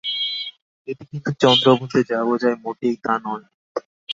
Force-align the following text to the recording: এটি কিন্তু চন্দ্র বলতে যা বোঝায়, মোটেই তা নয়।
এটি 0.87 1.03
কিন্তু 1.11 1.29
চন্দ্র 1.41 1.67
বলতে 1.79 1.99
যা 2.09 2.19
বোঝায়, 2.27 2.57
মোটেই 2.63 2.95
তা 3.03 3.13
নয়। 3.25 3.45